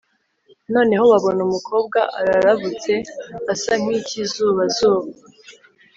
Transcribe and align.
noneho 0.73 1.03
babona 1.11 1.41
umukobwa 1.47 1.99
ararabutse 2.19 2.93
asa 3.53 3.73
n'ikizubazuba 3.85 5.09